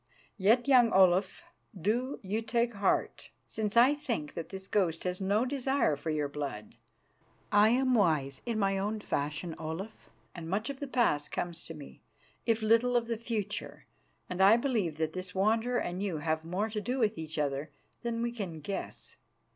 Yet, 0.39 0.67
young 0.67 0.91
Olaf, 0.91 1.43
do 1.79 2.19
you 2.23 2.41
take 2.41 2.73
heart, 2.73 3.29
since 3.45 3.77
I 3.77 3.93
think 3.93 4.33
that 4.33 4.49
this 4.49 4.67
ghost 4.67 5.03
has 5.03 5.21
no 5.21 5.45
desire 5.45 5.95
for 5.95 6.09
your 6.09 6.27
blood. 6.27 6.73
I 7.51 7.69
am 7.69 7.93
wise 7.93 8.41
in 8.47 8.57
my 8.57 8.79
own 8.79 8.99
fashion, 9.01 9.53
Olaf, 9.59 10.09
and 10.33 10.49
much 10.49 10.71
of 10.71 10.79
the 10.79 10.87
past 10.87 11.31
comes 11.31 11.63
to 11.65 11.75
me, 11.75 12.01
if 12.47 12.63
little 12.63 12.95
of 12.95 13.05
the 13.05 13.15
future, 13.15 13.85
and 14.27 14.41
I 14.41 14.57
believe 14.57 14.97
that 14.97 15.13
this 15.13 15.35
Wanderer 15.35 15.77
and 15.79 16.01
you 16.01 16.17
have 16.17 16.43
more 16.43 16.69
to 16.71 16.81
do 16.81 16.97
with 16.97 17.19
each 17.19 17.37
other 17.37 17.69
than 18.01 18.23
we 18.23 18.31
can 18.31 18.59
guess. 18.59 19.17